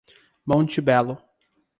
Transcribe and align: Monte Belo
Monte 0.47 0.81
Belo 0.81 1.21